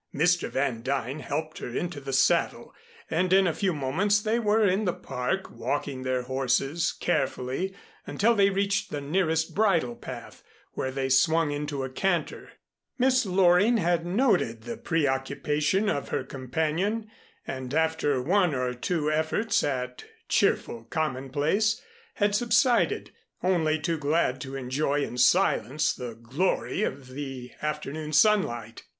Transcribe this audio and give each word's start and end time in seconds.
Mr. 0.15 0.49
Van 0.49 0.81
Duyn 0.81 1.19
helped 1.21 1.59
her 1.59 1.69
into 1.75 2.01
the 2.01 2.11
saddle, 2.11 2.73
and 3.11 3.31
in 3.31 3.45
a 3.45 3.53
few 3.53 3.71
moments 3.71 4.19
they 4.19 4.39
were 4.39 4.67
in 4.67 4.85
the 4.85 4.93
Park 4.95 5.51
walking 5.51 6.01
their 6.01 6.23
horses 6.23 6.91
carefully 6.91 7.75
until 8.07 8.33
they 8.33 8.49
reached 8.49 8.89
the 8.89 8.99
nearest 8.99 9.53
bridle 9.53 9.95
path, 9.95 10.41
when 10.71 10.95
they 10.95 11.07
swung 11.07 11.51
into 11.51 11.83
a 11.83 11.89
canter. 11.91 12.53
Miss 12.97 13.27
Loring 13.27 13.77
had 13.77 14.03
noted 14.03 14.63
the 14.63 14.75
preoccupation 14.75 15.87
of 15.87 16.09
her 16.09 16.23
companion, 16.23 17.07
and 17.45 17.71
after 17.71 18.19
one 18.23 18.55
or 18.55 18.73
two 18.73 19.11
efforts 19.11 19.63
at 19.63 20.03
cheerful 20.27 20.85
commonplace, 20.85 21.79
had 22.15 22.33
subsided, 22.33 23.11
only 23.43 23.77
too 23.79 23.99
glad 23.99 24.41
to 24.41 24.55
enjoy 24.55 25.03
in 25.03 25.19
silence 25.19 25.93
the 25.93 26.15
glory 26.15 26.81
of 26.81 27.09
the 27.09 27.51
afternoon 27.61 28.11
sunlight. 28.11 28.81